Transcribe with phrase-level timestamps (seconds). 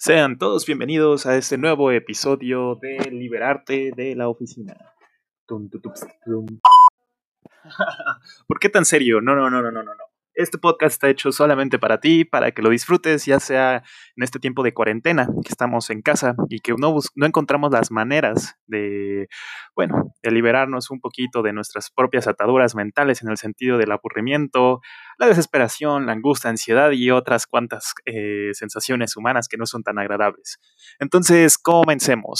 [0.00, 4.76] Sean todos bienvenidos a este nuevo episodio de Liberarte de la Oficina.
[8.46, 9.20] ¿Por qué tan serio?
[9.20, 9.97] No, no, no, no, no, no.
[10.38, 13.82] Este podcast está hecho solamente para ti, para que lo disfrutes, ya sea
[14.14, 17.90] en este tiempo de cuarentena, que estamos en casa y que no, no encontramos las
[17.90, 19.26] maneras de,
[19.74, 24.80] bueno, de liberarnos un poquito de nuestras propias ataduras mentales en el sentido del aburrimiento,
[25.18, 29.98] la desesperación, la angustia, ansiedad y otras cuantas eh, sensaciones humanas que no son tan
[29.98, 30.60] agradables.
[31.00, 32.36] Entonces, comencemos.